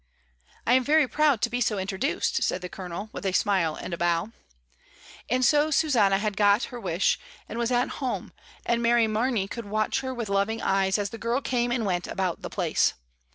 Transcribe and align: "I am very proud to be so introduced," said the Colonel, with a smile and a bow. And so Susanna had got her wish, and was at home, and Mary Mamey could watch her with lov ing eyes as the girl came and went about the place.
"I 0.65 0.73
am 0.73 0.83
very 0.83 1.07
proud 1.07 1.41
to 1.43 1.49
be 1.51 1.61
so 1.61 1.77
introduced," 1.77 2.41
said 2.41 2.61
the 2.63 2.69
Colonel, 2.69 3.09
with 3.13 3.23
a 3.23 3.33
smile 3.33 3.75
and 3.75 3.93
a 3.93 3.97
bow. 3.99 4.31
And 5.29 5.45
so 5.45 5.69
Susanna 5.69 6.17
had 6.17 6.35
got 6.35 6.63
her 6.73 6.79
wish, 6.79 7.19
and 7.47 7.59
was 7.59 7.69
at 7.71 7.87
home, 8.01 8.33
and 8.65 8.81
Mary 8.81 9.05
Mamey 9.05 9.47
could 9.47 9.65
watch 9.65 9.99
her 9.99 10.11
with 10.11 10.27
lov 10.27 10.49
ing 10.49 10.59
eyes 10.59 10.97
as 10.97 11.11
the 11.11 11.19
girl 11.19 11.39
came 11.39 11.69
and 11.71 11.85
went 11.85 12.07
about 12.07 12.41
the 12.41 12.49
place. 12.49 12.95